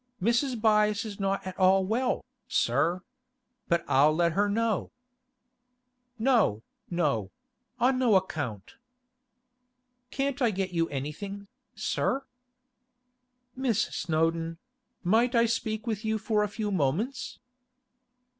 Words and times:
'Mrs. 0.19 0.59
Byass 0.59 1.05
is 1.05 1.19
not 1.19 1.45
at 1.45 1.55
all 1.59 1.85
well, 1.85 2.25
sir. 2.47 3.03
But 3.67 3.85
I'll 3.87 4.11
let 4.15 4.31
her 4.31 4.49
know—' 4.49 4.89
'No, 6.17 6.63
no; 6.89 7.29
on 7.79 7.99
no 7.99 8.15
account.' 8.15 8.77
'Can't 10.09 10.41
I 10.41 10.49
get 10.49 10.71
you 10.71 10.89
anything, 10.89 11.45
sir?' 11.75 12.25
'Miss 13.55 13.83
Snowdon—might 13.95 15.35
I 15.35 15.45
speak 15.45 15.85
with 15.85 16.03
you 16.03 16.17
for 16.17 16.41
a 16.41 16.47
few 16.49 16.71
moments? 16.71 17.37